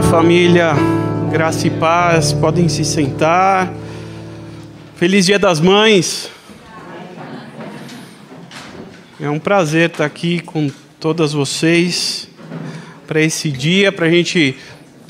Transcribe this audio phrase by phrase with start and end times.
[0.00, 0.72] dia, família.
[1.30, 2.32] Graça e paz.
[2.32, 3.72] Podem se sentar.
[4.96, 6.30] Feliz Dia das Mães.
[9.20, 12.28] É um prazer estar aqui com todas vocês
[13.06, 14.56] para esse dia, para a gente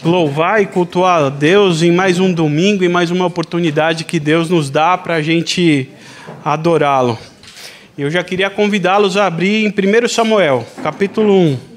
[0.05, 4.50] louvar e cultuar a Deus em mais um domingo e mais uma oportunidade que Deus
[4.50, 5.88] nos dá para a gente
[6.45, 7.18] adorá-lo.
[7.96, 11.70] Eu já queria convidá-los a abrir em 1 Samuel, capítulo 1.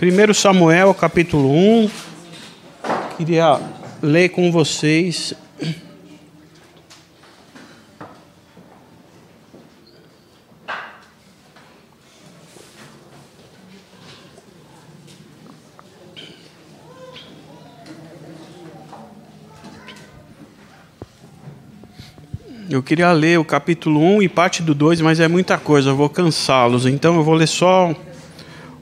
[0.00, 1.90] 1 Samuel, capítulo 1.
[3.16, 3.60] Queria
[4.00, 5.34] ler com vocês.
[22.70, 25.96] Eu queria ler o capítulo 1 e parte do 2, mas é muita coisa, eu
[25.96, 27.92] vou cansá-los, então eu vou ler só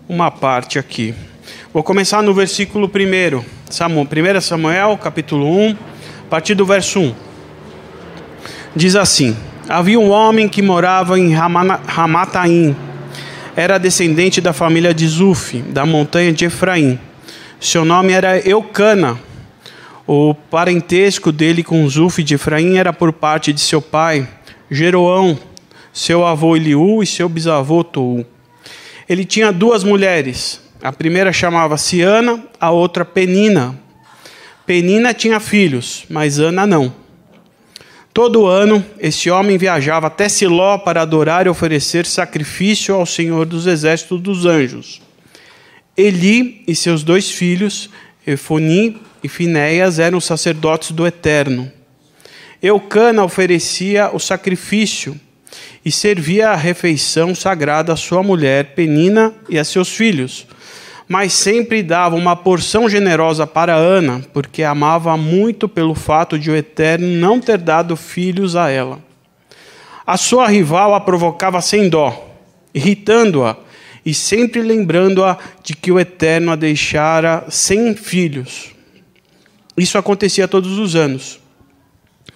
[0.09, 1.15] uma parte aqui.
[1.73, 5.75] Vou começar no versículo 1, Samuel, 1 Samuel, capítulo 1, a
[6.31, 7.15] partir do verso 1.
[8.75, 9.37] Diz assim:
[9.69, 12.75] Havia um homem que morava em Ramataim,
[13.55, 16.99] era descendente da família de Zuf, da montanha de Efraim.
[17.61, 19.19] Seu nome era Eucana
[20.07, 24.29] o parentesco dele com Zuf de Efraim era por parte de seu pai,
[24.71, 25.37] Jeroão,
[25.93, 28.25] seu avô Eliú e seu bisavô Tou.
[29.09, 30.61] Ele tinha duas mulheres.
[30.83, 33.79] A primeira chamava-se Ana, a outra Penina.
[34.67, 36.93] Penina tinha filhos, mas Ana não.
[38.13, 43.67] Todo ano, esse homem viajava até Siló para adorar e oferecer sacrifício ao Senhor dos
[43.67, 45.03] exércitos dos anjos.
[45.97, 47.91] Eli e seus dois filhos,
[48.27, 51.71] Efoni e Finéias eram sacerdotes do Eterno.
[52.63, 55.21] Eucana oferecia o sacrifício
[55.87, 60.45] e servia a refeição sagrada à sua mulher Penina e a seus filhos,
[61.07, 66.57] mas sempre dava uma porção generosa para Ana, porque amava muito pelo fato de o
[66.57, 68.99] Eterno não ter dado filhos a ela.
[70.05, 72.37] A sua rival a provocava sem dó,
[72.75, 73.57] irritando-a
[74.05, 78.73] e sempre lembrando-a de que o Eterno a deixara sem filhos.
[79.77, 81.39] Isso acontecia todos os anos.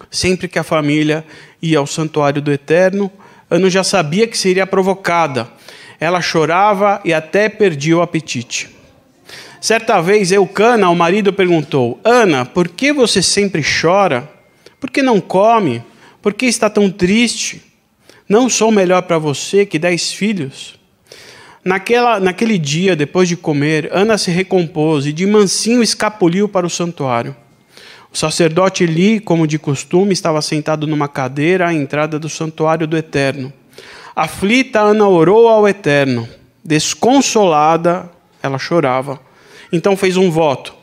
[0.09, 1.25] Sempre que a família
[1.61, 3.11] ia ao santuário do Eterno,
[3.51, 5.51] Ana já sabia que seria provocada.
[5.99, 8.69] Ela chorava e até perdia o apetite.
[9.59, 14.27] Certa vez, Eucana, o marido, perguntou: Ana, por que você sempre chora?
[14.79, 15.83] Por que não come?
[16.21, 17.61] Por que está tão triste?
[18.27, 20.79] Não sou melhor para você que dez filhos?
[21.63, 26.69] Naquela, naquele dia, depois de comer, Ana se recompôs e de mansinho escapuliu para o
[26.69, 27.35] santuário.
[28.13, 32.97] O sacerdote Eli, como de costume, estava sentado numa cadeira à entrada do santuário do
[32.97, 33.53] Eterno.
[34.13, 36.27] Aflita, Ana orou ao Eterno.
[36.63, 38.11] Desconsolada,
[38.43, 39.17] ela chorava.
[39.71, 40.75] Então fez um voto: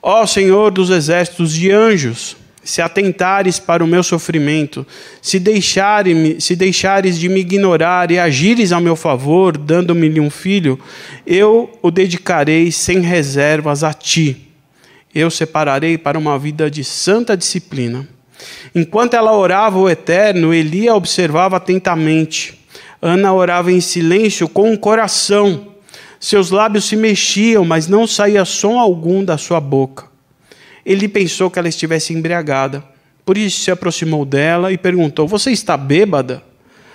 [0.00, 4.86] Ó Senhor dos exércitos de anjos, se atentares para o meu sofrimento,
[5.20, 10.78] se, deixares, se deixares de me ignorar e agires ao meu favor, dando-me-lhe um filho,
[11.26, 14.45] eu o dedicarei sem reservas a ti.
[15.18, 18.06] Eu separarei para uma vida de santa disciplina.
[18.74, 22.60] Enquanto ela orava o Eterno, Eli a observava atentamente.
[23.00, 25.68] Ana orava em silêncio com o coração.
[26.20, 30.04] Seus lábios se mexiam, mas não saía som algum da sua boca.
[30.84, 32.84] Ele pensou que ela estivesse embriagada.
[33.24, 36.42] Por isso se aproximou dela e perguntou: Você está bêbada?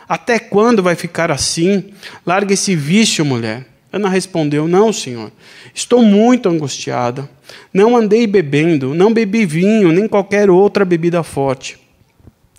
[0.08, 1.92] Até quando vai ficar assim?
[2.24, 3.71] Larga esse vício, mulher.
[3.92, 5.32] Ana respondeu: Não, senhor.
[5.74, 7.30] Estou muito angustiada.
[7.74, 11.78] Não andei bebendo, não bebi vinho, nem qualquer outra bebida forte.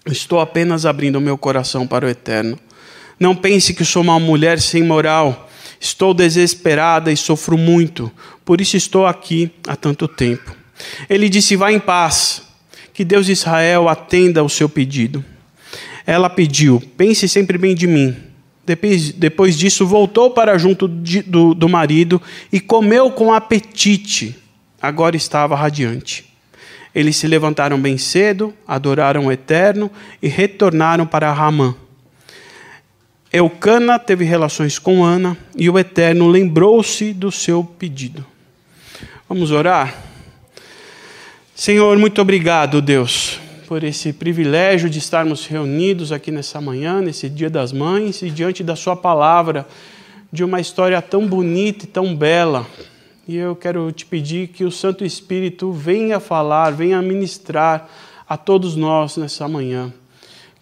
[0.07, 2.59] Estou apenas abrindo meu coração para o eterno.
[3.19, 5.49] Não pense que sou uma mulher sem moral.
[5.81, 8.11] Estou desesperada e sofro muito.
[8.45, 10.55] Por isso estou aqui há tanto tempo.
[11.09, 12.43] Ele disse: Vá em paz,
[12.93, 15.25] que Deus de Israel atenda ao seu pedido.
[16.07, 18.17] Ela pediu: Pense sempre bem de mim.
[18.65, 24.37] Depois, depois disso, voltou para junto de, do, do marido e comeu com apetite.
[24.81, 26.33] Agora estava radiante.
[26.95, 29.91] Eles se levantaram bem cedo, adoraram o Eterno
[30.23, 31.75] e retornaram para Ramã.
[33.33, 38.25] Eucana teve relações com Ana e o Eterno lembrou-se do seu pedido.
[39.27, 39.95] Vamos orar?
[41.55, 43.41] Senhor, muito obrigado, Deus,
[43.73, 48.63] por esse privilégio de estarmos reunidos aqui nessa manhã, nesse Dia das Mães, e diante
[48.63, 49.67] da Sua palavra,
[50.31, 52.67] de uma história tão bonita e tão bela.
[53.27, 57.89] E eu quero te pedir que o Santo Espírito venha falar, venha ministrar
[58.29, 59.91] a todos nós nessa manhã.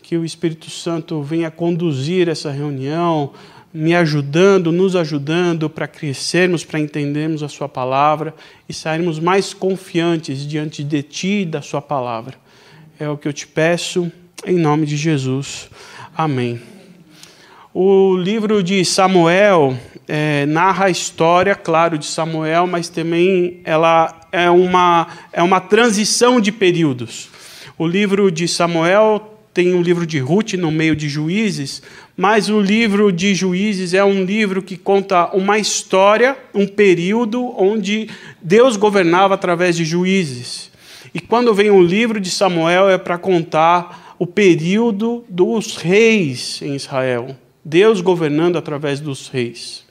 [0.01, 3.33] Que o Espírito Santo venha conduzir essa reunião,
[3.75, 8.33] me ajudando, nos ajudando para crescermos, para entendermos a Sua palavra
[8.69, 12.39] e sairmos mais confiantes diante de Ti e da Sua palavra.
[13.00, 14.12] É o que eu te peço,
[14.44, 15.70] em nome de Jesus.
[16.14, 16.61] Amém.
[17.73, 19.75] O livro de Samuel
[20.06, 26.43] é, narra a história, claro, de Samuel, mas também ela é uma, é uma transição
[26.43, 27.31] de períodos.
[27.79, 31.82] O livro de Samuel tem o livro de Ruth no meio de Juízes,
[32.14, 38.11] mas o livro de Juízes é um livro que conta uma história, um período onde
[38.43, 40.69] Deus governava através de juízes.
[41.12, 46.75] E quando vem o livro de Samuel é para contar o período dos reis em
[46.75, 47.37] Israel.
[47.65, 49.85] Deus governando através dos reis.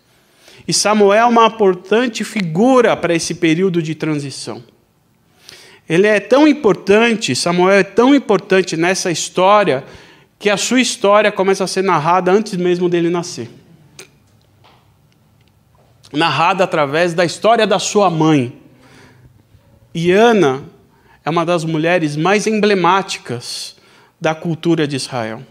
[0.68, 4.64] E Samuel é uma importante figura para esse período de transição.
[5.88, 9.84] Ele é tão importante, Samuel é tão importante nessa história,
[10.38, 13.50] que a sua história começa a ser narrada antes mesmo dele nascer.
[16.14, 18.54] Narrada através da história da sua mãe.
[19.94, 20.64] E Ana
[21.30, 23.76] é uma das mulheres mais emblemáticas
[24.20, 25.42] da cultura de Israel.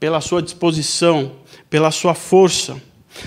[0.00, 1.32] Pela sua disposição,
[1.70, 2.76] pela sua força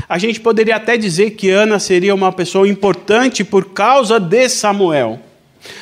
[0.10, 5.20] a gente poderia até dizer que Ana seria uma pessoa importante por causa de Samuel.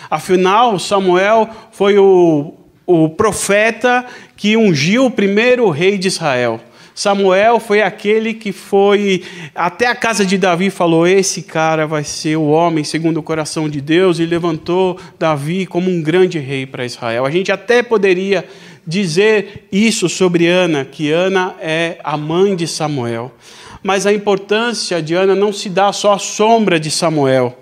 [0.09, 2.53] Afinal, Samuel foi o,
[2.85, 4.05] o profeta
[4.35, 6.59] que ungiu o primeiro rei de Israel.
[6.95, 9.24] Samuel foi aquele que foi
[9.56, 13.24] até a casa de Davi e falou: Esse cara vai ser o homem segundo o
[13.24, 17.25] coração de Deus, e levantou Davi como um grande rei para Israel.
[17.25, 18.45] A gente até poderia
[18.86, 23.31] dizer isso sobre Ana, que Ana é a mãe de Samuel
[23.84, 27.60] mas a importância de Ana não se dá só à sombra de Samuel.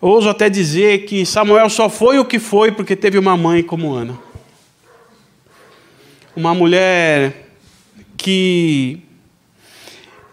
[0.00, 3.92] Ouso até dizer que Samuel só foi o que foi porque teve uma mãe como
[3.92, 4.16] Ana.
[6.36, 7.45] Uma mulher
[8.26, 8.98] que,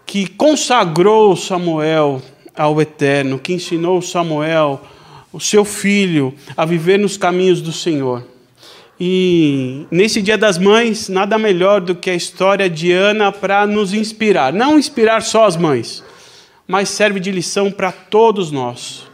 [0.04, 2.20] que consagrou Samuel
[2.52, 4.82] ao Eterno, que ensinou Samuel,
[5.32, 8.26] o seu filho, a viver nos caminhos do Senhor.
[8.98, 13.94] E nesse Dia das Mães, nada melhor do que a história de Ana para nos
[13.94, 14.52] inspirar.
[14.52, 16.02] Não inspirar só as mães,
[16.66, 19.04] mas serve de lição para todos nós.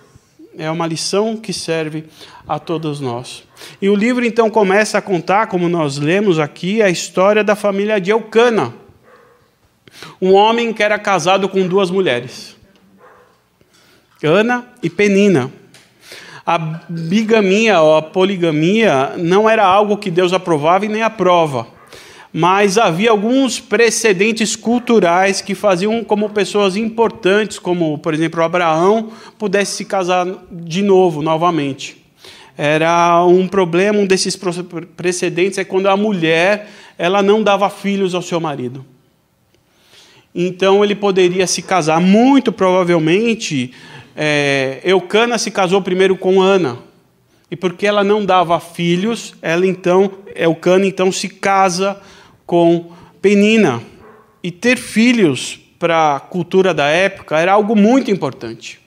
[0.59, 2.05] É uma lição que serve
[2.47, 3.45] a todos nós.
[3.81, 8.01] E o livro então começa a contar, como nós lemos aqui, a história da família
[8.01, 8.75] de Eucana.
[10.21, 12.57] Um homem que era casado com duas mulheres,
[14.23, 15.51] Ana e Penina
[16.51, 16.59] a
[16.89, 21.69] bigamia ou a poligamia não era algo que Deus aprovava e nem aprova.
[22.33, 29.77] Mas havia alguns precedentes culturais que faziam como pessoas importantes, como por exemplo Abraão, pudesse
[29.77, 31.97] se casar de novo, novamente.
[32.57, 34.39] Era um problema, um desses
[34.97, 38.85] precedentes é quando a mulher ela não dava filhos ao seu marido.
[40.33, 43.73] Então ele poderia se casar, muito provavelmente
[44.15, 46.79] é, Eucana se casou primeiro com Ana.
[47.51, 52.01] E porque ela não dava filhos, ela então, Eucana então se casa
[52.51, 52.91] com
[53.23, 53.81] Penina.
[54.43, 58.81] E ter filhos para a cultura da época era algo muito importante.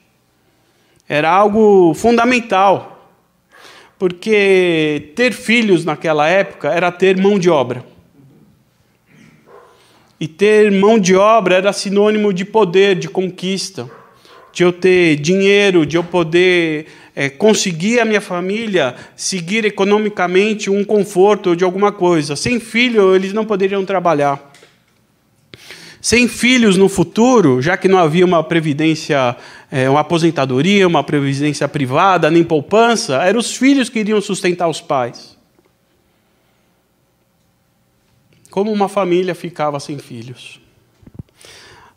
[1.08, 3.08] Era algo fundamental.
[3.98, 7.82] Porque ter filhos naquela época era ter mão de obra.
[10.20, 13.90] E ter mão de obra era sinônimo de poder, de conquista
[14.54, 20.84] de eu ter dinheiro, de eu poder é, conseguir a minha família seguir economicamente um
[20.84, 22.36] conforto de alguma coisa.
[22.36, 24.52] Sem filho, eles não poderiam trabalhar.
[26.00, 29.36] Sem filhos no futuro, já que não havia uma previdência,
[29.72, 34.80] é, uma aposentadoria, uma previdência privada, nem poupança, eram os filhos que iriam sustentar os
[34.80, 35.36] pais.
[38.50, 40.60] Como uma família ficava sem filhos.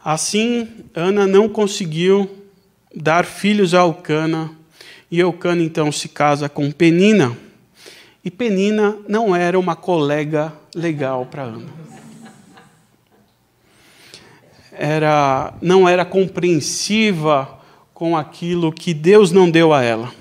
[0.03, 2.46] Assim, Ana não conseguiu
[2.95, 4.51] dar filhos a Eucana,
[5.09, 7.37] e Eucana então se casa com Penina.
[8.23, 11.87] E Penina não era uma colega legal para Ana.
[14.71, 17.57] Era, não era compreensiva
[17.93, 20.11] com aquilo que Deus não deu a ela.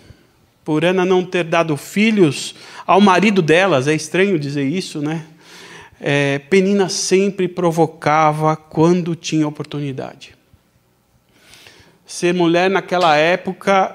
[0.64, 2.54] Por Ana não ter dado filhos
[2.86, 5.26] ao marido delas, é estranho dizer isso, né?
[6.00, 10.35] É, Penina sempre provocava quando tinha oportunidade.
[12.16, 13.94] Ser mulher naquela época,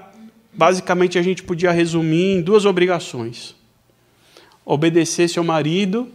[0.54, 3.56] basicamente a gente podia resumir em duas obrigações:
[4.63, 6.08] obedecer seu marido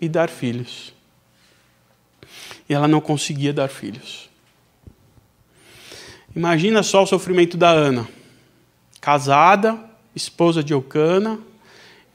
[0.00, 0.92] e dar filhos.
[2.68, 4.28] E ela não conseguia dar filhos.
[6.34, 8.08] Imagina só o sofrimento da Ana,
[9.00, 9.78] casada,
[10.16, 11.38] esposa de Eucana,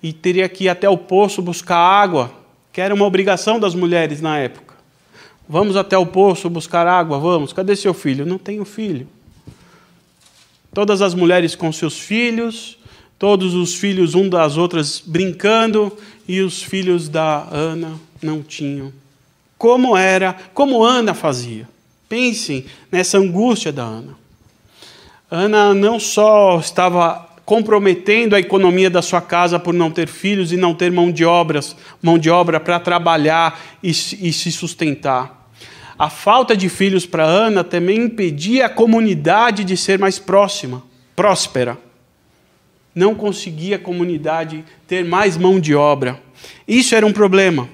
[0.02, 2.30] e teria que ir até o poço buscar água,
[2.74, 4.73] que era uma obrigação das mulheres na época.
[5.48, 7.54] Vamos até o poço buscar água, vamos.
[7.54, 8.26] Cadê seu filho?
[8.26, 9.08] Não tenho filho.
[10.74, 12.78] Todas as mulheres com seus filhos,
[13.20, 15.96] todos os filhos um das outras brincando,
[16.28, 18.92] e os filhos da Ana não tinham.
[19.58, 21.68] Como era, como Ana fazia.
[22.08, 24.16] Pensem nessa angústia da Ana.
[25.30, 30.58] Ana não só estava comprometendo a economia da sua casa por não ter filhos e
[30.58, 35.50] não ter mão de obras, mão de obra para trabalhar e, e se sustentar.
[35.98, 40.84] A falta de filhos para Ana também impedia a comunidade de ser mais próxima,
[41.16, 41.78] próspera.
[42.96, 46.20] Não conseguia a comunidade ter mais mão de obra.
[46.68, 47.70] Isso era um problema.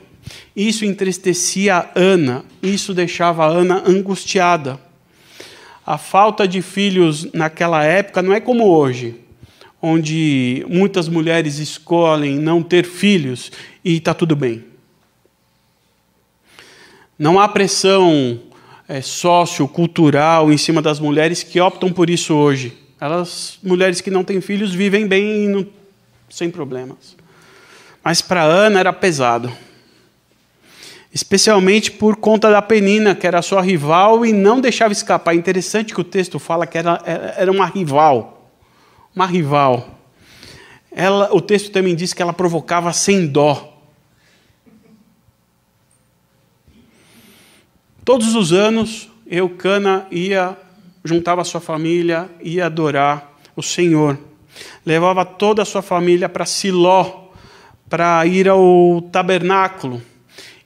[0.55, 4.79] Isso entristecia Ana, isso deixava Ana angustiada.
[5.85, 9.15] A falta de filhos naquela época não é como hoje,
[9.81, 13.51] onde muitas mulheres escolhem não ter filhos
[13.83, 14.65] e está tudo bem.
[17.17, 18.39] Não há pressão
[18.88, 22.77] é, sociocultural em cima das mulheres que optam por isso hoje.
[23.00, 25.65] Elas, mulheres que não têm filhos, vivem bem não,
[26.29, 27.15] sem problemas.
[28.03, 29.51] Mas para Ana era pesado
[31.13, 35.33] especialmente por conta da Penina, que era sua rival e não deixava escapar.
[35.33, 37.01] É interessante que o texto fala que era,
[37.38, 38.38] era uma rival.
[39.15, 39.99] Uma rival.
[40.91, 43.77] Ela, o texto também diz que ela provocava sem dó.
[48.03, 50.57] Todos os anos, Eucana ia,
[51.03, 54.17] juntava sua família, ia adorar o Senhor.
[54.85, 57.29] Levava toda a sua família para Siló,
[57.87, 60.01] para ir ao tabernáculo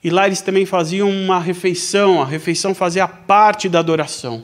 [0.03, 4.43] e lá eles também faziam uma refeição, a refeição fazia parte da adoração.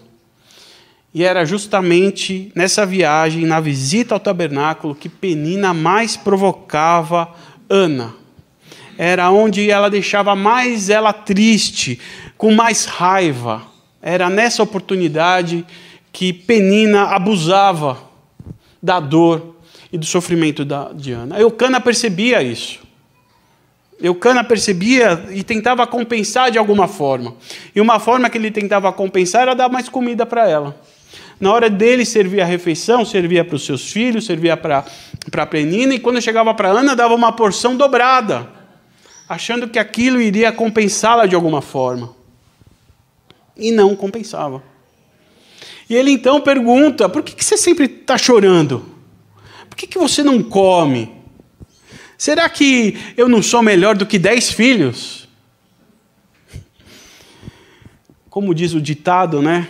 [1.14, 7.34] E era justamente nessa viagem, na visita ao tabernáculo, que Penina mais provocava
[7.68, 8.14] Ana.
[8.98, 12.00] Era onde ela deixava mais ela triste,
[12.38, 13.64] com mais raiva.
[14.02, 15.66] Era nessa oportunidade
[16.12, 17.98] que Penina abusava
[18.82, 19.56] da dor
[19.92, 21.40] e do sofrimento de Ana.
[21.40, 22.80] Eucana percebia isso.
[24.02, 27.36] Eucana percebia e tentava compensar de alguma forma.
[27.76, 30.80] E uma forma que ele tentava compensar era dar mais comida para ela.
[31.40, 34.86] Na hora dele servir a refeição, servia para os seus filhos, servia para
[35.38, 38.50] a Penina, e quando chegava para Ana, dava uma porção dobrada,
[39.28, 42.14] achando que aquilo iria compensá-la de alguma forma.
[43.56, 44.62] E não compensava.
[45.90, 48.86] E ele então pergunta: por que, que você sempre está chorando?
[49.70, 51.12] Por que, que você não come?
[52.18, 55.28] Será que eu não sou melhor do que dez filhos?
[58.30, 59.70] Como diz o ditado, né?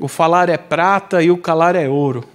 [0.00, 2.26] O falar é prata e o calar é ouro.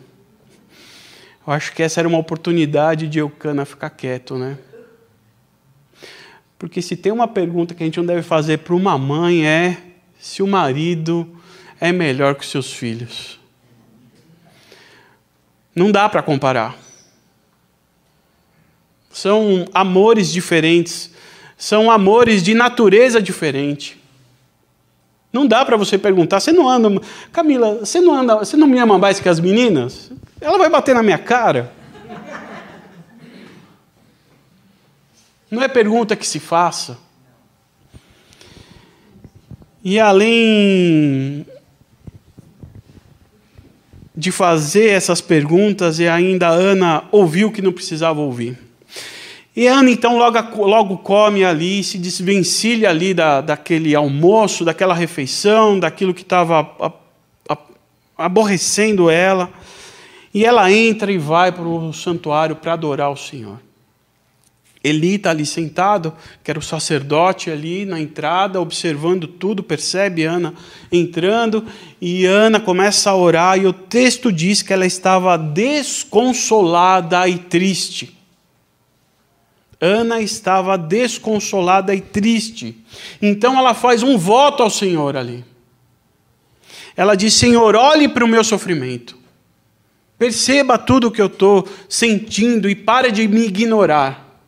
[1.45, 4.60] Eu acho que essa era uma oportunidade de Eucana ficar quieto, né?
[6.60, 9.77] Porque se tem uma pergunta que a gente não deve fazer para uma mãe é
[10.19, 11.27] se o marido
[11.81, 13.39] é melhor que seus filhos.
[15.75, 16.77] Não dá para comparar.
[19.10, 21.12] São amores diferentes,
[21.57, 24.00] são amores de natureza diferente.
[25.35, 26.89] Não dá para você perguntar, você não anda,
[27.29, 30.09] Camila, você não anda, você não me ama mais que as meninas?
[30.39, 31.73] Ela vai bater na minha cara.
[35.51, 36.97] Não é pergunta que se faça.
[39.83, 41.45] E além
[44.15, 48.57] de fazer essas perguntas, e ainda a Ana ouviu o que não precisava ouvir.
[49.55, 55.79] E Ana então logo, logo come ali, se desvencilha ali da, daquele almoço, daquela refeição,
[55.79, 56.69] daquilo que estava
[58.17, 59.50] aborrecendo ela.
[60.33, 63.57] E ela entra e vai para o santuário para adorar o Senhor.
[64.83, 70.53] Eli está ali sentado, que era o sacerdote ali na entrada, observando tudo, percebe Ana
[70.91, 71.65] entrando,
[72.00, 78.14] e Ana começa a orar, e o texto diz que ela estava desconsolada e triste.
[79.79, 82.77] Ana estava desconsolada e triste.
[83.22, 85.44] Então ela faz um voto ao Senhor ali.
[86.96, 89.17] Ela diz: Senhor, olhe para o meu sofrimento.
[90.17, 94.39] Perceba tudo o que eu estou sentindo e para de me ignorar.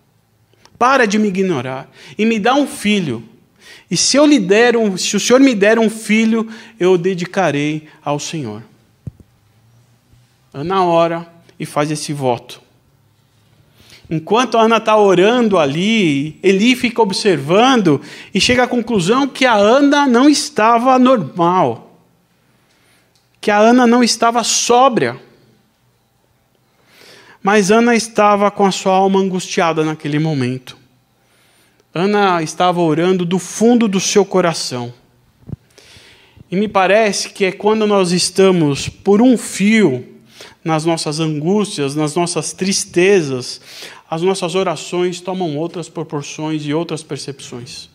[0.80, 1.92] Para de me ignorar.
[2.18, 3.24] E me dá um filho.
[3.90, 6.98] E se eu lhe der um, se o Senhor me der um filho, eu o
[6.98, 8.64] dedicarei ao Senhor.
[10.54, 11.28] Ana ora
[11.60, 12.62] e faz esse voto.
[14.10, 18.02] Enquanto a Ana está orando ali, Eli fica observando
[18.34, 22.00] e chega à conclusão que a Ana não estava normal,
[23.42, 25.20] que a Ana não estava sóbria.
[27.44, 30.78] Mas Ana estava com a sua alma angustiada naquele momento.
[31.94, 34.94] Ana estava orando do fundo do seu coração.
[36.50, 40.18] E me parece que é quando nós estamos por um fio
[40.64, 43.62] nas nossas angústias, nas nossas tristezas,
[44.10, 47.90] as nossas orações tomam outras proporções e outras percepções.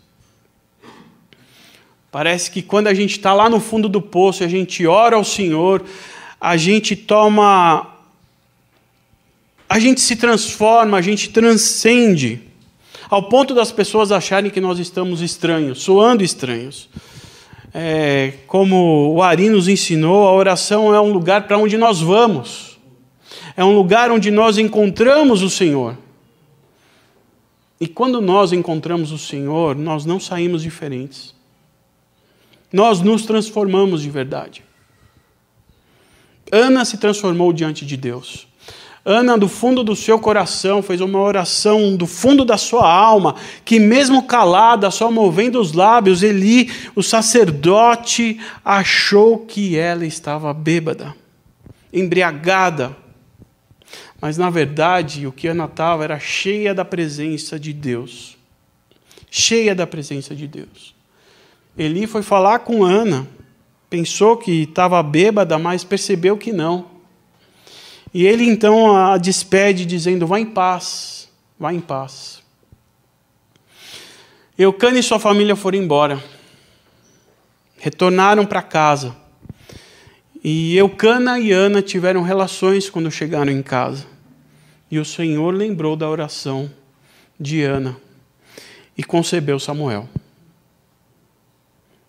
[2.11, 5.16] Parece que quando a gente está lá no fundo do poço e a gente ora
[5.16, 5.83] ao Senhor,
[6.38, 7.88] a gente toma.
[9.66, 12.42] A gente se transforma, a gente transcende,
[13.09, 16.90] ao ponto das pessoas acharem que nós estamos estranhos, soando estranhos.
[17.73, 22.72] É, como o Ari nos ensinou, a oração é um lugar para onde nós vamos,
[23.56, 25.97] é um lugar onde nós encontramos o Senhor.
[27.80, 31.35] E quando nós encontramos o Senhor, nós não saímos diferentes
[32.73, 34.64] nós nos transformamos de verdade.
[36.50, 38.49] Ana se transformou diante de Deus.
[39.04, 43.80] Ana, do fundo do seu coração, fez uma oração do fundo da sua alma, que
[43.80, 51.14] mesmo calada, só movendo os lábios, Eli, o sacerdote, achou que ela estava bêbada,
[51.92, 52.97] embriagada.
[54.23, 58.38] Mas na verdade, o que Ana estava era cheia da presença de Deus.
[59.29, 60.95] Cheia da presença de Deus.
[61.76, 63.26] Eli foi falar com Ana,
[63.91, 66.87] pensou que estava bêbada, mas percebeu que não.
[68.14, 72.41] E ele então a despede, dizendo: Vá em paz, vá em paz.
[74.57, 76.23] Eucana e sua família foram embora,
[77.76, 79.17] retornaram para casa.
[80.45, 84.12] E Eucana e Ana tiveram relações quando chegaram em casa.
[84.92, 86.70] E o Senhor lembrou da oração
[87.40, 87.96] de Ana
[88.94, 90.06] e concebeu Samuel.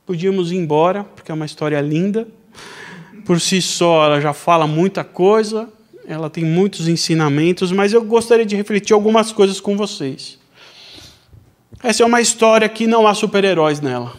[0.06, 2.28] Podíamos ir embora, porque é uma história linda.
[3.24, 5.70] Por si só, ela já fala muita coisa,
[6.06, 10.38] ela tem muitos ensinamentos, mas eu gostaria de refletir algumas coisas com vocês.
[11.82, 14.14] Essa é uma história que não há super-heróis nela.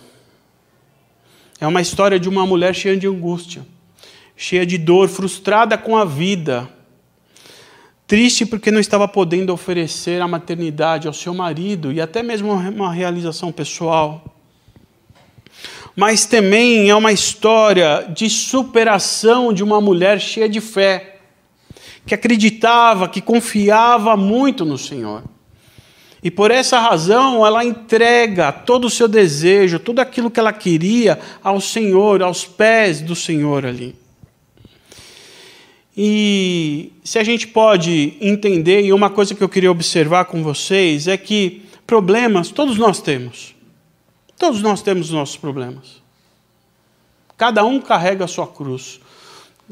[1.61, 3.67] É uma história de uma mulher cheia de angústia,
[4.35, 6.67] cheia de dor, frustrada com a vida,
[8.07, 12.93] triste porque não estava podendo oferecer a maternidade ao seu marido e até mesmo uma
[12.93, 14.35] realização pessoal
[15.97, 21.19] mas também é uma história de superação de uma mulher cheia de fé,
[22.05, 25.23] que acreditava, que confiava muito no Senhor.
[26.23, 31.19] E por essa razão ela entrega todo o seu desejo, tudo aquilo que ela queria
[31.43, 33.95] ao Senhor, aos pés do Senhor ali.
[35.97, 41.07] E se a gente pode entender, e uma coisa que eu queria observar com vocês
[41.07, 43.55] é que problemas todos nós temos.
[44.37, 46.03] Todos nós temos nossos problemas.
[47.37, 49.01] Cada um carrega a sua cruz.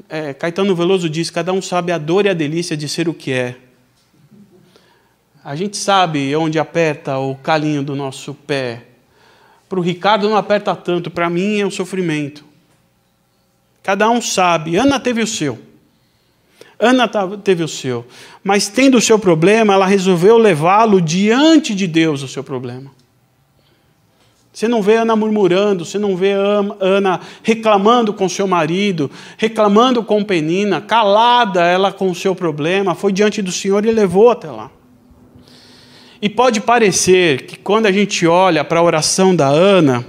[0.09, 3.15] É, Caetano Veloso diz: cada um sabe a dor e a delícia de ser o
[3.15, 3.57] que é.
[5.45, 8.85] A gente sabe onde aperta o calinho do nosso pé.
[9.69, 12.45] Para o Ricardo não aperta tanto, para mim é um sofrimento.
[13.83, 14.77] Cada um sabe.
[14.77, 15.72] Ana teve o seu.
[16.85, 17.09] Ana
[17.45, 18.05] teve o seu.
[18.43, 22.91] Mas tendo o seu problema, ela resolveu levá-lo diante de Deus, o seu problema.
[24.53, 30.25] Você não vê Ana murmurando, você não vê Ana reclamando com seu marido, reclamando com
[30.25, 34.69] Penina, calada ela com o seu problema, foi diante do Senhor e levou até lá.
[36.23, 40.07] E pode parecer que quando a gente olha para a oração da Ana,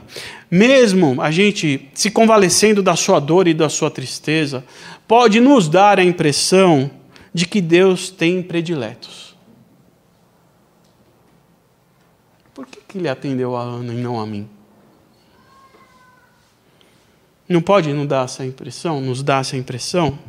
[0.49, 4.63] mesmo a gente se convalescendo da sua dor e da sua tristeza,
[5.07, 6.91] pode nos dar a impressão
[7.33, 9.35] de que Deus tem prediletos.
[12.53, 14.47] Por que, que ele atendeu a Ana e não a mim?
[17.49, 20.19] Não pode nos dar essa impressão, nos dar essa impressão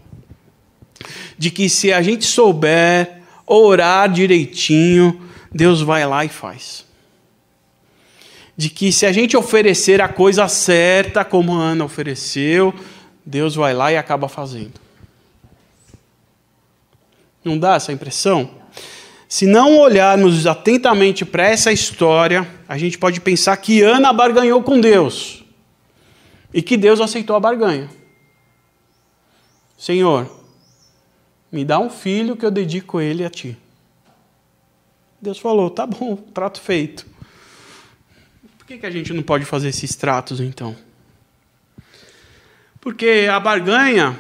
[1.37, 5.21] de que se a gente souber orar direitinho,
[5.55, 6.85] Deus vai lá e faz.
[8.57, 12.75] De que se a gente oferecer a coisa certa, como a Ana ofereceu,
[13.25, 14.81] Deus vai lá e acaba fazendo.
[17.45, 18.51] Não dá essa impressão?
[19.29, 24.81] Se não olharmos atentamente para essa história, a gente pode pensar que Ana barganhou com
[24.81, 25.45] Deus
[26.53, 27.89] e que Deus aceitou a barganha.
[29.77, 30.31] Senhor,
[31.51, 33.57] me dá um filho que eu dedico ele a ti.
[35.25, 37.07] Deus falou: tá bom, trato feito.
[38.59, 40.77] Por que, que a gente não pode fazer esses tratos então?
[42.79, 44.19] Porque a barganha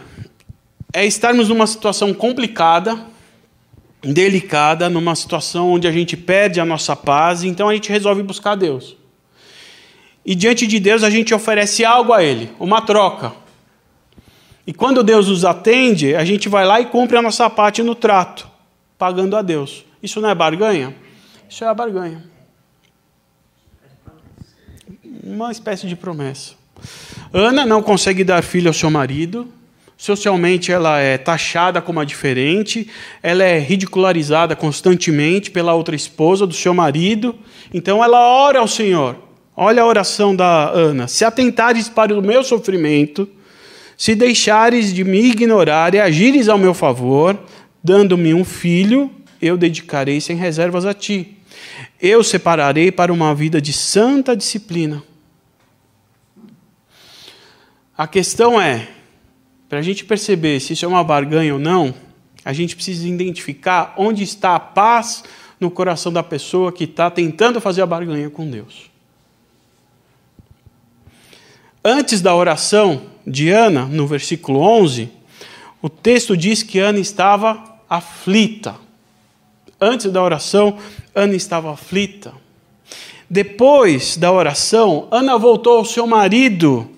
[0.93, 3.13] é estarmos numa situação complicada
[4.03, 8.55] delicada, numa situação onde a gente perde a nossa paz, então a gente resolve buscar
[8.55, 8.97] Deus.
[10.25, 13.33] E diante de Deus a gente oferece algo a Ele, uma troca.
[14.67, 17.95] E quando Deus nos atende, a gente vai lá e cumpre a nossa parte no
[17.95, 18.49] trato,
[18.99, 19.84] pagando a Deus.
[20.05, 20.95] Isso não é barganha?
[21.49, 22.23] Isso é a barganha.
[25.23, 26.53] Uma espécie de promessa.
[27.33, 29.49] Ana não consegue dar filho ao seu marido.
[29.97, 32.91] Socialmente, ela é taxada como a diferente,
[33.23, 37.35] ela é ridicularizada constantemente pela outra esposa do seu marido.
[37.73, 39.17] Então, ela ora ao Senhor.
[39.57, 43.27] Olha a oração da Ana: Se atentares para o meu sofrimento,
[43.97, 47.39] se deixares de me ignorar e agires ao meu favor,
[47.83, 49.11] dando-me um filho,
[49.45, 51.37] eu dedicarei sem reservas a ti.
[52.01, 55.03] Eu separarei para uma vida de santa disciplina.
[57.97, 58.89] A questão é:
[59.69, 61.95] para a gente perceber se isso é uma barganha ou não,
[62.45, 65.25] a gente precisa identificar onde está a paz
[65.61, 68.91] no coração da pessoa que está tentando fazer a barganha com Deus.
[71.83, 75.11] Antes da oração de Ana, no versículo 11,
[75.83, 78.84] o texto diz que Ana estava aflita.
[79.85, 80.79] Antes da oração,
[81.15, 82.33] Ana estava aflita.
[83.29, 86.91] Depois da oração, Ana voltou ao seu marido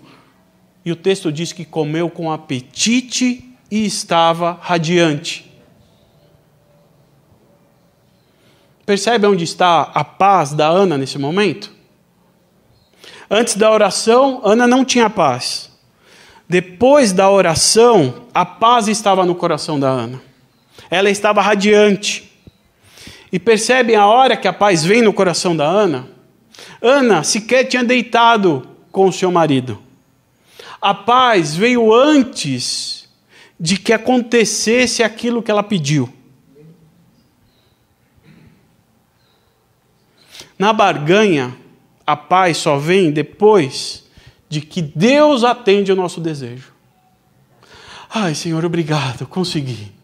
[0.84, 5.50] e o texto diz que comeu com apetite e estava radiante.
[8.84, 11.72] Percebe onde está a paz da Ana nesse momento?
[13.28, 15.72] Antes da oração, Ana não tinha paz.
[16.48, 20.22] Depois da oração, a paz estava no coração da Ana.
[20.88, 22.35] Ela estava radiante.
[23.36, 26.08] E percebem a hora que a paz vem no coração da Ana?
[26.80, 29.78] Ana sequer tinha deitado com o seu marido.
[30.80, 33.06] A paz veio antes
[33.60, 36.10] de que acontecesse aquilo que ela pediu.
[40.58, 41.54] Na barganha,
[42.06, 44.06] a paz só vem depois
[44.48, 46.72] de que Deus atende o nosso desejo.
[48.08, 49.95] Ai, Senhor, obrigado, consegui.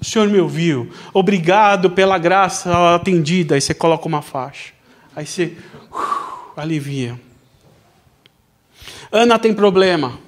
[0.00, 0.90] O Senhor me ouviu.
[1.12, 3.54] Obrigado pela graça atendida.
[3.54, 4.72] Aí você coloca uma faixa.
[5.14, 5.56] Aí você
[5.92, 7.20] uh, alivia.
[9.12, 10.18] Ana tem problema.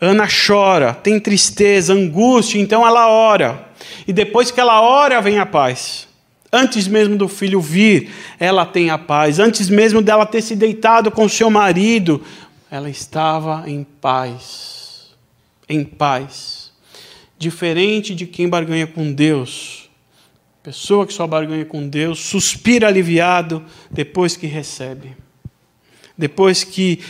[0.00, 3.68] Ana chora, tem tristeza, angústia, então ela ora.
[4.06, 6.08] E depois que ela ora, vem a paz.
[6.52, 9.38] Antes mesmo do filho vir, ela tem a paz.
[9.38, 12.22] Antes mesmo dela ter se deitado com seu marido,
[12.70, 15.10] ela estava em paz.
[15.68, 16.59] Em paz.
[17.40, 19.88] Diferente de quem barganha com Deus.
[20.62, 25.16] Pessoa que só barganha com Deus, suspira aliviado depois que recebe.
[26.18, 27.00] Depois que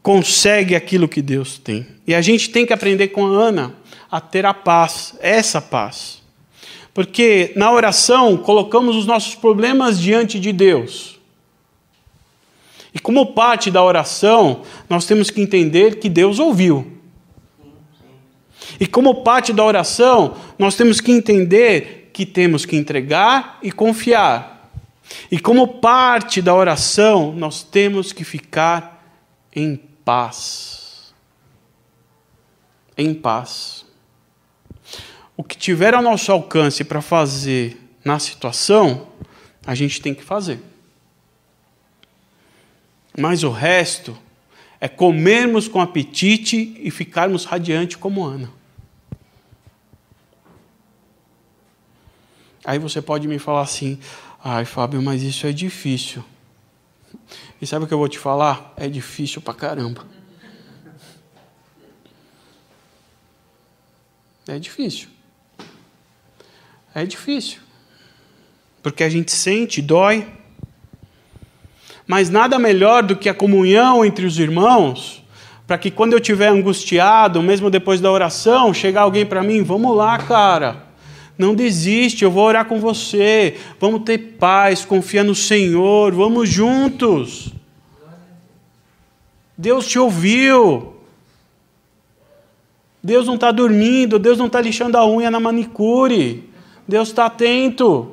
[0.00, 1.84] consegue aquilo que Deus tem.
[2.06, 3.74] E a gente tem que aprender com a Ana
[4.08, 6.22] a ter a paz, essa paz.
[6.94, 11.18] Porque na oração colocamos os nossos problemas diante de Deus.
[12.94, 16.93] E como parte da oração, nós temos que entender que Deus ouviu.
[18.78, 24.70] E como parte da oração, nós temos que entender que temos que entregar e confiar.
[25.30, 29.04] E como parte da oração, nós temos que ficar
[29.54, 31.14] em paz.
[32.96, 33.84] Em paz.
[35.36, 39.08] O que tiver ao nosso alcance para fazer na situação,
[39.66, 40.60] a gente tem que fazer.
[43.18, 44.16] Mas o resto
[44.80, 48.50] é comermos com apetite e ficarmos radiante como Ana.
[52.64, 53.98] Aí você pode me falar assim:
[54.42, 56.24] ai, Fábio, mas isso é difícil.
[57.60, 58.72] E sabe o que eu vou te falar?
[58.76, 60.04] É difícil pra caramba.
[64.46, 65.08] É difícil.
[66.94, 67.60] É difícil.
[68.82, 70.28] Porque a gente sente, dói.
[72.06, 75.24] Mas nada melhor do que a comunhão entre os irmãos,
[75.66, 79.96] para que quando eu estiver angustiado, mesmo depois da oração, chegar alguém para mim, vamos
[79.96, 80.83] lá, cara.
[81.36, 83.56] Não desiste, eu vou orar com você.
[83.80, 87.52] Vamos ter paz, confia no Senhor, vamos juntos.
[89.56, 90.94] Deus te ouviu.
[93.02, 96.48] Deus não está dormindo, Deus não está lixando a unha na manicure.
[96.86, 98.12] Deus está atento.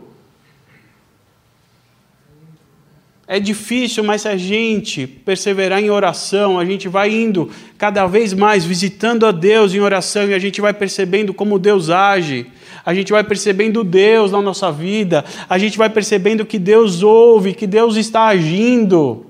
[3.34, 8.34] É difícil, mas se a gente perseverar em oração, a gente vai indo cada vez
[8.34, 12.48] mais visitando a Deus em oração e a gente vai percebendo como Deus age,
[12.86, 17.54] a gente vai percebendo Deus na nossa vida, a gente vai percebendo que Deus ouve,
[17.54, 19.26] que Deus está agindo.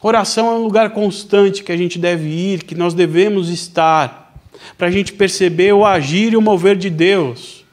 [0.00, 4.32] Oração é um lugar constante que a gente deve ir, que nós devemos estar,
[4.78, 7.63] para a gente perceber o agir e o mover de Deus.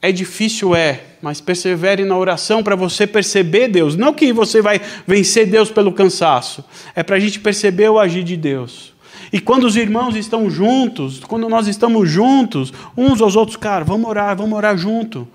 [0.00, 3.96] É difícil, é, mas persevere na oração para você perceber Deus.
[3.96, 8.22] Não que você vai vencer Deus pelo cansaço, é para a gente perceber o agir
[8.22, 8.94] de Deus.
[9.32, 14.08] E quando os irmãos estão juntos, quando nós estamos juntos, uns aos outros, cara, vamos
[14.08, 15.26] orar, vamos orar junto.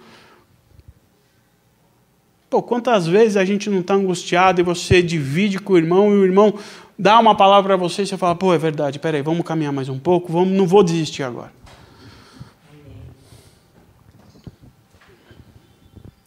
[2.49, 6.19] Pô, quantas vezes a gente não está angustiado e você divide com o irmão e
[6.19, 6.53] o irmão
[6.97, 9.89] dá uma palavra para você e você fala, pô, é verdade, peraí, vamos caminhar mais
[9.89, 11.51] um pouco, vamos, não vou desistir agora.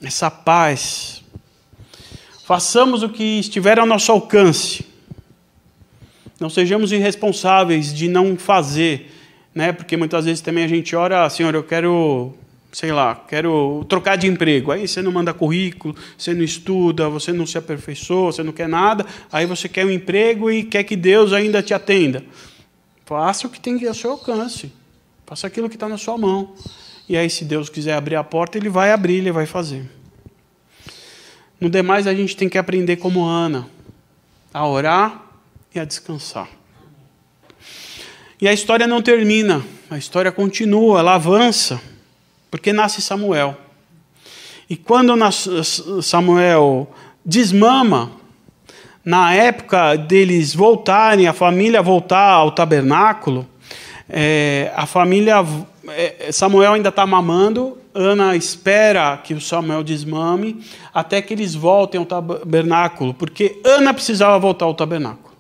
[0.07, 1.21] Essa paz.
[2.45, 4.87] Façamos o que estiver ao nosso alcance.
[6.39, 9.13] Não sejamos irresponsáveis de não fazer,
[9.53, 9.73] né?
[9.73, 12.33] Porque muitas vezes também a gente ora, Senhor, eu quero
[12.71, 14.71] sei lá, quero trocar de emprego.
[14.71, 18.69] Aí você não manda currículo, você não estuda, você não se aperfeiçoa, você não quer
[18.69, 19.05] nada.
[19.33, 22.23] Aí você quer um emprego e quer que Deus ainda te atenda.
[23.05, 24.71] Faça o que tem ao seu alcance.
[25.27, 26.55] Faça aquilo que está na sua mão.
[27.09, 29.96] E aí, se Deus quiser abrir a porta, Ele vai abrir, Ele vai fazer.
[31.61, 33.67] No demais, a gente tem que aprender como Ana,
[34.53, 35.23] a orar
[35.75, 36.49] e a descansar.
[38.41, 41.81] E a história não termina, a história continua, ela avança.
[42.51, 43.57] Porque nasce Samuel.
[44.69, 45.15] E quando
[46.03, 46.89] Samuel
[47.25, 48.13] desmama,
[49.05, 53.47] na época deles voltarem, a família voltar ao tabernáculo,
[54.09, 55.37] é, a família.
[55.89, 61.99] É, Samuel ainda está mamando, Ana espera que o Samuel desmame, até que eles voltem
[61.99, 65.35] ao tabernáculo, porque Ana precisava voltar ao tabernáculo.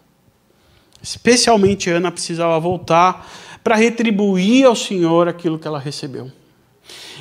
[1.02, 3.28] Especialmente Ana precisava voltar
[3.62, 6.30] para retribuir ao Senhor aquilo que ela recebeu.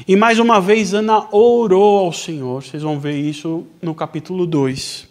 [0.08, 5.08] E mais uma vez Ana orou ao Senhor, vocês vão ver isso no capítulo 2.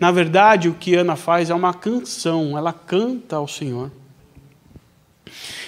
[0.00, 3.90] Na verdade, o que Ana faz é uma canção, ela canta ao Senhor.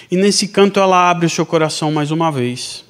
[0.09, 2.83] E nesse canto ela abre o seu coração mais uma vez.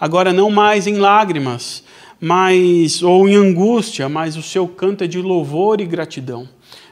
[0.00, 1.84] Agora, não mais em lágrimas,
[2.18, 6.48] mas ou em angústia, mas o seu canto é de louvor e gratidão.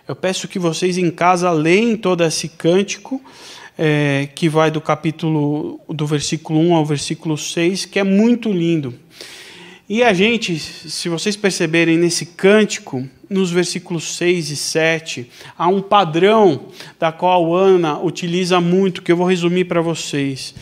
[0.06, 3.20] Eu peço que vocês em casa leem todo esse cântico
[3.78, 8.94] é, que vai do capítulo, do versículo 1 ao versículo 6, que é muito lindo.
[9.88, 15.80] E a gente, se vocês perceberem nesse cântico, nos versículos 6 e 7, há um
[15.80, 16.66] padrão
[16.98, 20.54] da qual Ana utiliza muito, que eu vou resumir para vocês.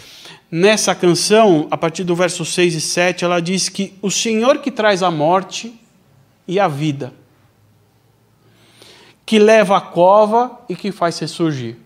[0.51, 4.71] Nessa canção, a partir do verso 6 e 7, ela diz que o Senhor que
[4.71, 5.79] traz a morte
[6.47, 7.13] e a vida,
[9.25, 11.77] que leva a cova e que faz ressurgir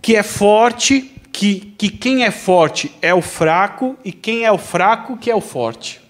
[0.00, 4.58] que é forte, que, que quem é forte é o fraco, e quem é o
[4.58, 6.00] fraco que é o forte.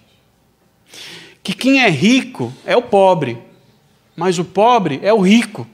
[1.43, 3.39] Que quem é rico é o pobre,
[4.17, 5.67] mas o pobre é o rico.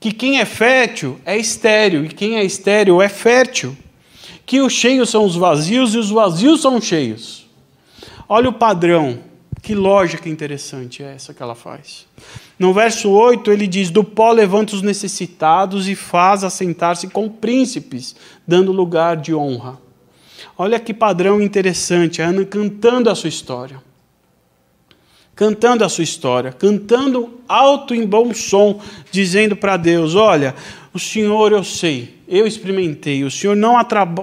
[0.00, 3.76] Que quem é fértil é estéril, e quem é estéril é fértil.
[4.46, 7.46] Que os cheios são os vazios e os vazios são cheios.
[8.28, 9.18] Olha o padrão
[9.66, 12.06] que lógica interessante é essa que ela faz.
[12.56, 18.14] No verso 8, ele diz: Do pó levanta os necessitados e faz assentar-se com príncipes,
[18.46, 19.76] dando lugar de honra.
[20.56, 23.82] Olha que padrão interessante, a Ana cantando a sua história.
[25.34, 28.80] Cantando a sua história, cantando alto em bom som,
[29.10, 30.54] dizendo para Deus: Olha,
[30.94, 33.76] o Senhor eu sei, eu experimentei, o Senhor não,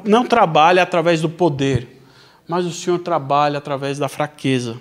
[0.05, 2.01] não trabalha através do poder,
[2.47, 4.77] mas o Senhor trabalha através da fraqueza.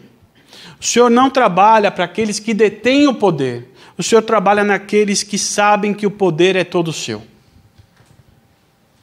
[0.80, 3.72] O Senhor não trabalha para aqueles que detêm o poder.
[3.96, 7.22] O Senhor trabalha naqueles que sabem que o poder é todo seu.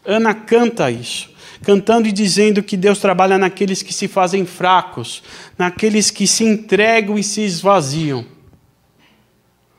[0.06, 1.30] Ana canta isso,
[1.64, 5.24] cantando e dizendo que Deus trabalha naqueles que se fazem fracos,
[5.58, 8.26] naqueles que se entregam e se esvaziam.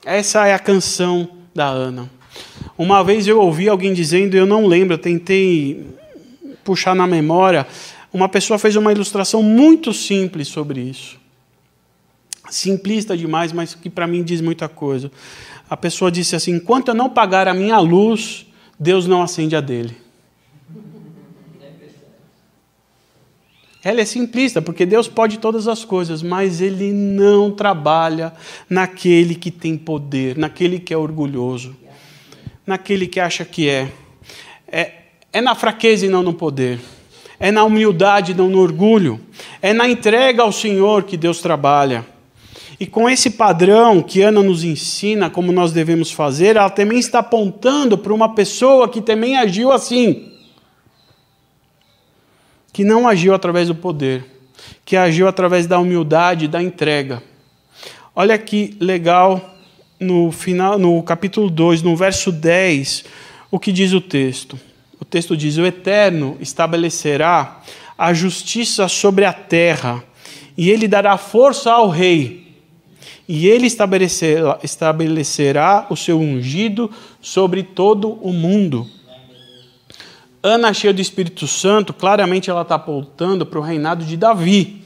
[0.05, 2.20] Essa é a canção da Ana.
[2.81, 5.87] Uma vez eu ouvi alguém dizendo, eu não lembro, eu tentei
[6.65, 7.67] puxar na memória,
[8.11, 11.21] uma pessoa fez uma ilustração muito simples sobre isso
[12.51, 15.11] simplista demais, mas que para mim diz muita coisa.
[15.69, 18.47] A pessoa disse assim: enquanto eu não pagar a minha luz,
[18.79, 19.97] Deus não acende a dele.
[23.83, 28.31] Ela é simplista, porque Deus pode todas as coisas, mas Ele não trabalha
[28.69, 31.75] naquele que tem poder, naquele que é orgulhoso,
[32.71, 33.91] naquele que acha que é.
[34.71, 34.93] É,
[35.33, 36.79] é na fraqueza e não no poder.
[37.39, 39.21] É na humildade e não no orgulho.
[39.61, 42.07] É na entrega ao Senhor que Deus trabalha.
[42.79, 47.19] E com esse padrão que Ana nos ensina como nós devemos fazer, ela também está
[47.19, 50.33] apontando para uma pessoa que também agiu assim.
[52.73, 54.25] Que não agiu através do poder,
[54.85, 57.21] que agiu através da humildade, da entrega.
[58.15, 59.60] Olha que legal
[60.01, 63.05] no final, no capítulo 2, no verso 10,
[63.51, 64.59] o que diz o texto.
[64.99, 67.61] O texto diz: "O Eterno estabelecerá
[67.97, 70.03] a justiça sobre a terra,
[70.57, 72.41] e ele dará força ao rei
[73.33, 78.85] e ele estabelecerá, estabelecerá o seu ungido sobre todo o mundo.
[80.43, 84.83] Ana, cheia do Espírito Santo, claramente ela está apontando para o reinado de Davi.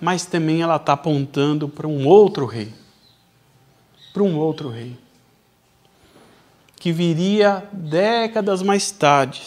[0.00, 2.68] mas também ela está apontando para um outro rei.
[4.14, 4.96] Para um outro rei.
[6.76, 9.42] Que viria décadas mais tarde.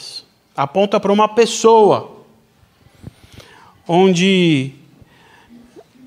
[0.56, 2.25] Aponta para uma pessoa
[3.88, 4.73] onde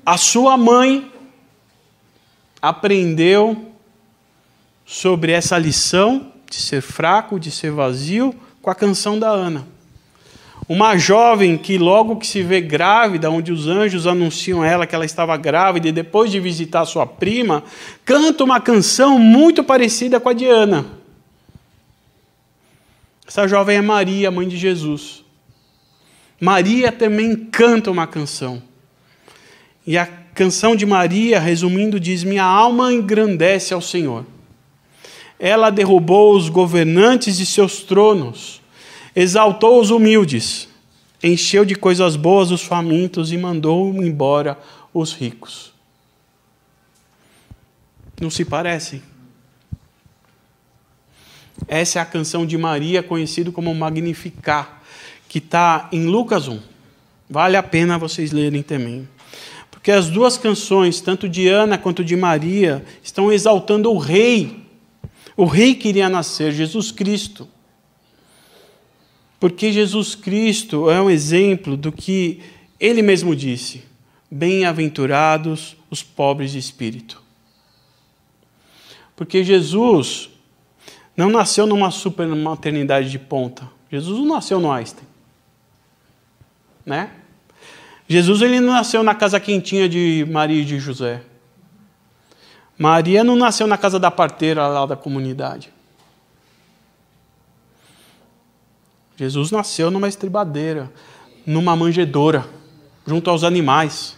[0.05, 1.11] a sua mãe
[2.61, 3.73] aprendeu
[4.85, 9.67] sobre essa lição de ser fraco, de ser vazio, com a canção da Ana.
[10.73, 14.95] Uma jovem que, logo que se vê grávida, onde os anjos anunciam a ela que
[14.95, 17.61] ela estava grávida, e depois de visitar sua prima,
[18.05, 20.85] canta uma canção muito parecida com a de Ana.
[23.27, 25.25] Essa jovem é Maria, mãe de Jesus.
[26.39, 28.63] Maria também canta uma canção.
[29.85, 34.25] E a canção de Maria, resumindo, diz: Minha alma engrandece ao Senhor.
[35.37, 38.60] Ela derrubou os governantes de seus tronos
[39.15, 40.67] exaltou os humildes,
[41.23, 44.57] encheu de coisas boas os famintos e mandou embora
[44.93, 45.73] os ricos.
[48.19, 49.01] Não se parecem?
[51.67, 54.81] Essa é a canção de Maria, conhecida como Magnificar,
[55.27, 56.59] que está em Lucas 1.
[57.29, 59.07] Vale a pena vocês lerem também.
[59.69, 64.63] Porque as duas canções, tanto de Ana quanto de Maria, estão exaltando o rei.
[65.35, 67.47] O rei que iria nascer, Jesus Cristo.
[69.41, 72.43] Porque Jesus Cristo é um exemplo do que
[72.79, 73.83] ele mesmo disse:
[74.29, 77.19] Bem-aventurados os pobres de espírito.
[79.15, 80.29] Porque Jesus
[81.17, 83.67] não nasceu numa super maternidade de ponta.
[83.91, 85.07] Jesus não nasceu no Einstein.
[86.85, 87.09] Né?
[88.07, 91.23] Jesus ele não nasceu na casa quentinha de Maria e de José.
[92.77, 95.73] Maria não nasceu na casa da parteira lá da comunidade.
[99.21, 100.91] Jesus nasceu numa estribadeira,
[101.45, 102.43] numa manjedoura,
[103.05, 104.17] junto aos animais.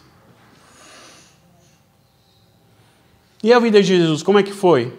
[3.44, 4.98] E a vida de Jesus, como é que foi?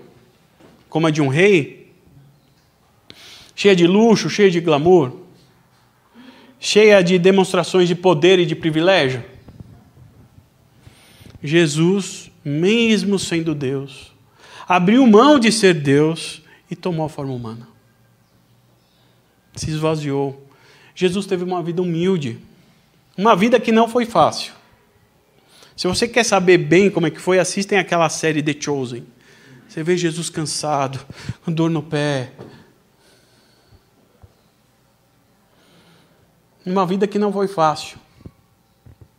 [0.90, 1.90] Como a de um rei?
[3.56, 5.20] Cheia de luxo, cheia de glamour?
[6.60, 9.24] Cheia de demonstrações de poder e de privilégio?
[11.42, 14.12] Jesus, mesmo sendo Deus,
[14.68, 17.73] abriu mão de ser Deus e tomou a forma humana
[19.54, 20.46] se esvaziou.
[20.94, 22.38] Jesus teve uma vida humilde,
[23.16, 24.52] uma vida que não foi fácil.
[25.76, 29.04] Se você quer saber bem como é que foi, assistem aquela série The Chosen.
[29.68, 31.00] Você vê Jesus cansado,
[31.44, 32.32] com dor no pé.
[36.64, 37.98] Uma vida que não foi fácil.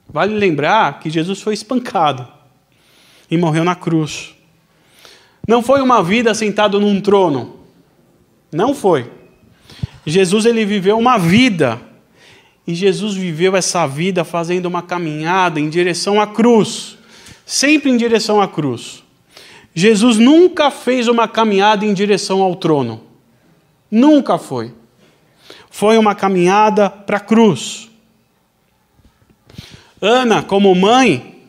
[0.08, 2.26] Vale lembrar que Jesus foi espancado
[3.30, 4.34] e morreu na cruz.
[5.45, 7.60] Não foi uma vida sentado num trono.
[8.52, 9.12] Não foi.
[10.06, 11.82] Jesus ele viveu uma vida.
[12.68, 16.98] E Jesus viveu essa vida fazendo uma caminhada em direção à cruz,
[17.46, 19.04] sempre em direção à cruz.
[19.74, 23.04] Jesus nunca fez uma caminhada em direção ao trono.
[23.91, 24.74] Nunca foi.
[25.70, 27.89] Foi uma caminhada para a cruz.
[30.02, 31.44] Ana, como mãe,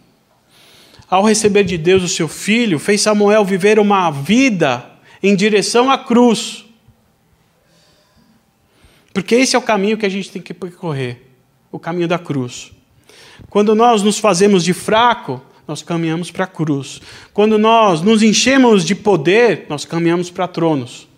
[1.09, 4.85] ao receber de Deus o seu filho, fez Samuel viver uma vida
[5.23, 6.66] em direção à cruz.
[9.17, 11.23] Porque esse é o caminho que a gente tem que percorrer
[11.73, 12.71] o caminho da cruz.
[13.49, 17.01] Quando nós nos fazemos de fraco, nós caminhamos para a cruz.
[17.33, 21.09] Quando nós nos enchemos de poder, nós caminhamos para tronos.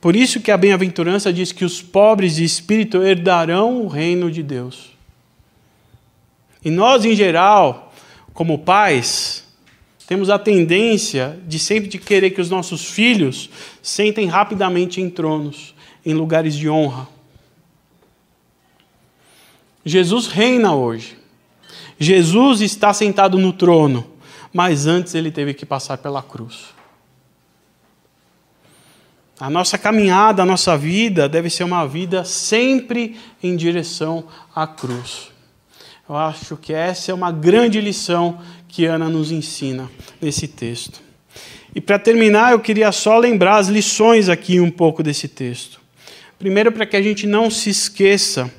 [0.00, 4.44] Por isso que a bem-aventurança diz que os pobres de espírito herdarão o reino de
[4.44, 4.92] Deus.
[6.64, 7.92] E nós, em geral,
[8.32, 9.44] como pais,
[10.08, 13.50] temos a tendência de sempre de querer que os nossos filhos
[13.82, 17.06] sentem rapidamente em tronos, em lugares de honra.
[19.84, 21.18] Jesus reina hoje.
[22.00, 24.10] Jesus está sentado no trono,
[24.50, 26.68] mas antes ele teve que passar pela cruz.
[29.38, 35.30] A nossa caminhada, a nossa vida deve ser uma vida sempre em direção à cruz.
[36.08, 39.90] Eu acho que essa é uma grande lição que Ana nos ensina
[40.22, 41.02] nesse texto.
[41.74, 45.78] E para terminar, eu queria só lembrar as lições aqui um pouco desse texto.
[46.38, 48.50] Primeiro, para que a gente não se esqueça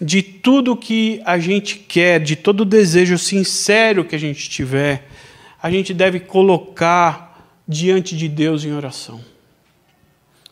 [0.00, 5.08] de tudo que a gente quer, de todo o desejo sincero que a gente tiver,
[5.62, 9.20] a gente deve colocar diante de Deus em oração.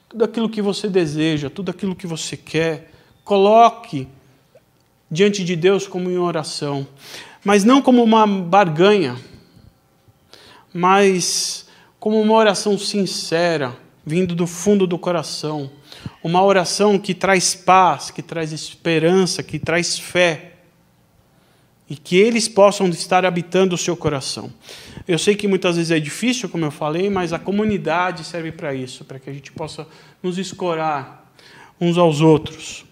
[0.06, 2.90] Tudo aquilo que você deseja, tudo aquilo que você quer,
[3.24, 4.06] coloque
[5.10, 6.86] diante de Deus como em oração
[7.46, 9.16] mas não como uma barganha,
[10.74, 15.70] mas como uma oração sincera, vindo do fundo do coração.
[16.24, 20.54] Uma oração que traz paz, que traz esperança, que traz fé.
[21.88, 24.52] e que eles possam estar habitando o seu coração.
[25.06, 28.74] Eu sei que muitas vezes é difícil, como eu falei, mas a comunidade serve para
[28.74, 29.86] isso, para que a gente possa
[30.20, 31.32] nos escorar
[31.80, 32.85] uns aos outros.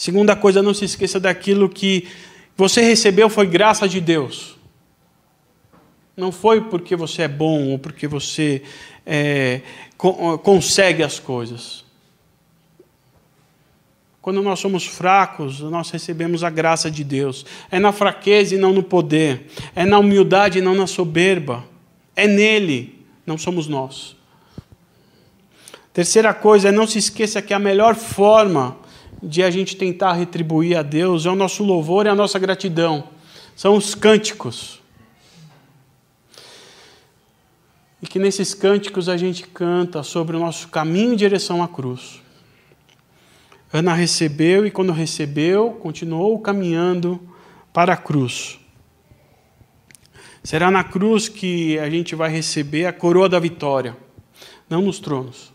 [0.00, 2.08] Segunda coisa, não se esqueça daquilo que
[2.56, 4.56] você recebeu foi graça de Deus.
[6.16, 8.62] Não foi porque você é bom ou porque você
[9.04, 9.60] é,
[9.98, 11.84] consegue as coisas.
[14.22, 17.44] Quando nós somos fracos, nós recebemos a graça de Deus.
[17.70, 19.48] É na fraqueza e não no poder.
[19.76, 21.62] É na humildade e não na soberba.
[22.16, 24.16] É nele, não somos nós.
[25.92, 28.79] Terceira coisa não se esqueça que a melhor forma
[29.22, 33.04] de a gente tentar retribuir a Deus é o nosso louvor e a nossa gratidão.
[33.54, 34.80] São os cânticos.
[38.02, 42.22] E que nesses cânticos a gente canta sobre o nosso caminho em direção à cruz.
[43.72, 47.20] Ana recebeu e, quando recebeu, continuou caminhando
[47.72, 48.58] para a cruz.
[50.42, 53.96] Será na cruz que a gente vai receber a coroa da vitória,
[54.68, 55.52] não nos tronos.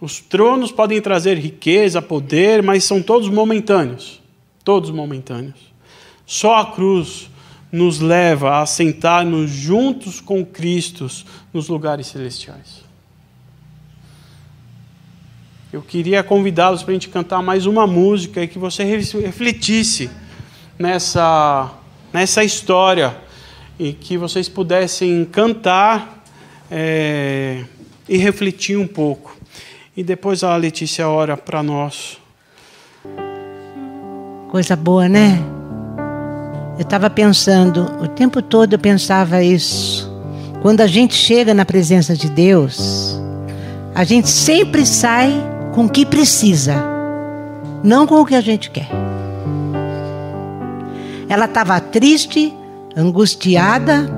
[0.00, 4.20] Os tronos podem trazer riqueza, poder, mas são todos momentâneos.
[4.62, 5.72] Todos momentâneos.
[6.24, 7.28] Só a cruz
[7.72, 11.08] nos leva a sentar-nos juntos com Cristo
[11.52, 12.86] nos lugares celestiais.
[15.70, 20.08] Eu queria convidá-los para a gente cantar mais uma música e que você refletisse
[20.78, 21.70] nessa,
[22.10, 23.14] nessa história
[23.78, 26.24] e que vocês pudessem cantar
[26.70, 27.64] é,
[28.08, 29.37] e refletir um pouco.
[29.98, 32.18] E depois a Letícia ora para nós.
[34.48, 35.42] Coisa boa, né?
[36.78, 40.08] Eu estava pensando, o tempo todo eu pensava isso.
[40.62, 43.20] Quando a gente chega na presença de Deus,
[43.92, 45.32] a gente sempre sai
[45.74, 46.76] com o que precisa,
[47.82, 48.88] não com o que a gente quer.
[51.28, 52.54] Ela estava triste,
[52.96, 54.08] angustiada,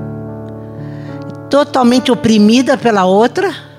[1.49, 3.70] totalmente oprimida pela outra,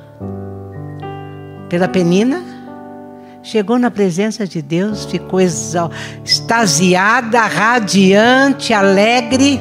[1.72, 2.44] pela penina.
[3.42, 9.60] Chegou na presença de Deus, ficou extasiada, radiante, alegre.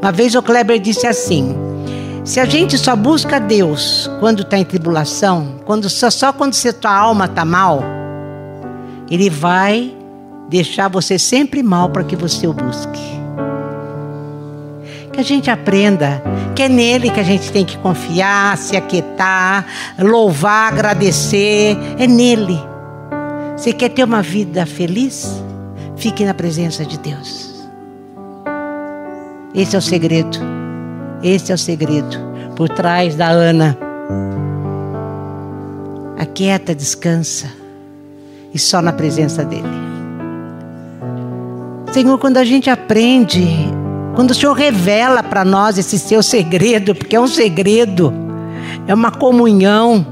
[0.00, 1.54] Uma vez o Kleber disse assim:
[2.24, 6.72] se a gente só busca Deus quando está em tribulação, quando só, só quando a
[6.72, 7.84] tua alma está mal,
[9.10, 9.94] Ele vai
[10.48, 13.14] deixar você sempre mal para que você o busque.
[15.12, 16.22] Que a gente aprenda
[16.54, 19.66] que é nele que a gente tem que confiar, se aquietar,
[19.98, 21.76] louvar, agradecer.
[21.98, 22.58] É nele.
[23.56, 25.42] Você quer ter uma vida feliz?
[25.96, 27.54] Fique na presença de Deus.
[29.54, 30.38] Esse é o segredo.
[31.22, 32.18] Esse é o segredo
[32.56, 33.76] por trás da Ana.
[36.18, 37.48] Aquieta, descansa
[38.52, 39.84] e só na presença dele.
[41.92, 43.46] Senhor, quando a gente aprende,
[44.14, 48.12] quando o Senhor revela para nós esse seu segredo, porque é um segredo,
[48.86, 50.06] é uma comunhão.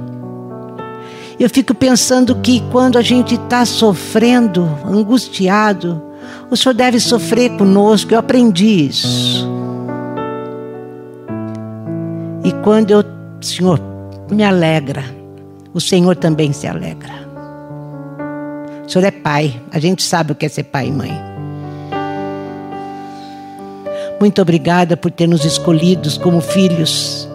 [1.38, 6.02] Eu fico pensando que quando a gente está sofrendo, angustiado,
[6.50, 8.12] o Senhor deve sofrer conosco.
[8.12, 9.48] Eu aprendi isso.
[12.44, 13.04] E quando eu,
[13.40, 13.80] Senhor,
[14.30, 15.04] me alegra,
[15.72, 17.22] o Senhor também se alegra.
[18.84, 21.31] O Senhor é pai, a gente sabe o que é ser pai e mãe.
[24.22, 27.28] Muito obrigada por ter nos escolhidos como filhos.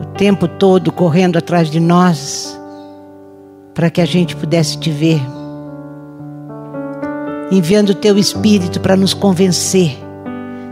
[0.00, 2.56] O tempo todo correndo atrás de nós,
[3.74, 5.20] para que a gente pudesse te ver.
[7.50, 9.98] Enviando o teu Espírito para nos convencer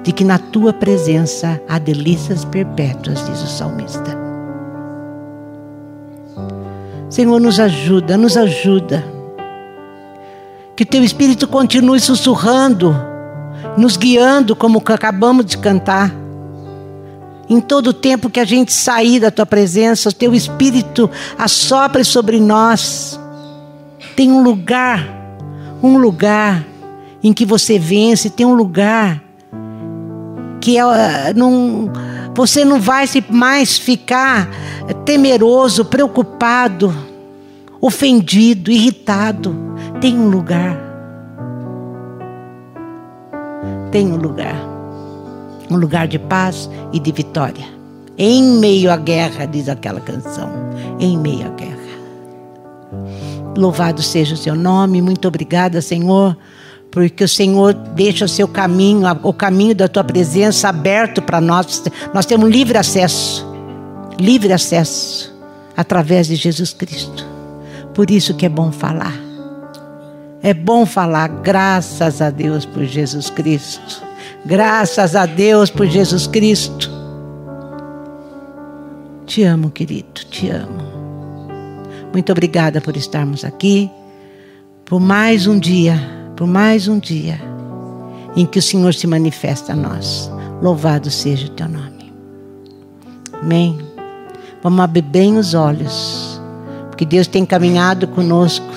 [0.05, 4.17] de que na tua presença há delícias perpétuas, diz o salmista.
[7.09, 9.03] Senhor, nos ajuda, nos ajuda.
[10.81, 12.97] Que teu Espírito continue sussurrando,
[13.77, 16.11] nos guiando, como acabamos de cantar.
[17.51, 22.03] Em todo o tempo que a gente sair da tua presença, o teu Espírito assopre
[22.03, 23.21] sobre nós.
[24.17, 25.07] Tem um lugar,
[25.83, 26.65] um lugar
[27.23, 29.23] em que você vence, tem um lugar
[30.63, 31.93] que é, não,
[32.35, 34.49] você não vai mais ficar
[35.05, 36.91] temeroso, preocupado,
[37.83, 39.70] ofendido, irritado.
[40.01, 40.79] Tem um lugar.
[43.93, 44.57] Tem um lugar.
[45.71, 47.67] Um lugar de paz e de vitória.
[48.17, 50.51] Em meio à guerra, diz aquela canção.
[50.99, 51.77] Em meio à guerra.
[53.57, 55.03] Louvado seja o seu nome.
[55.03, 56.37] Muito obrigada, Senhor
[56.91, 61.83] porque o Senhor deixa o seu caminho, o caminho da tua presença aberto para nós.
[62.13, 63.47] Nós temos livre acesso,
[64.19, 65.33] livre acesso
[65.77, 67.25] através de Jesus Cristo.
[67.95, 69.30] Por isso que é bom falar.
[70.43, 74.03] É bom falar graças a Deus por Jesus Cristo.
[74.45, 76.91] Graças a Deus por Jesus Cristo.
[79.27, 80.83] Te amo, querido, te amo.
[82.13, 83.91] Muito obrigada por estarmos aqui,
[84.85, 85.97] por mais um dia,
[86.35, 87.39] por mais um dia
[88.35, 90.31] em que o Senhor se manifesta a nós.
[90.63, 92.13] Louvado seja o teu nome.
[93.33, 93.79] Amém.
[94.63, 96.41] Vamos abrir bem os olhos,
[96.89, 98.70] porque Deus tem caminhado conosco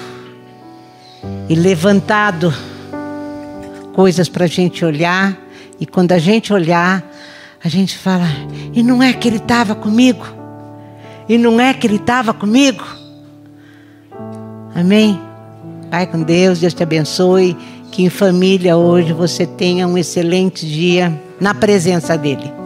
[1.49, 2.53] e levantado
[3.93, 5.37] coisas para a gente olhar.
[5.79, 7.03] E quando a gente olhar,
[7.63, 8.25] a gente fala:
[8.73, 10.25] e não é que ele estava comigo?
[11.27, 12.83] E não é que ele estava comigo?
[14.75, 15.19] Amém?
[15.89, 17.55] Pai com Deus, Deus te abençoe.
[17.91, 22.62] Que em família hoje você tenha um excelente dia na presença dEle.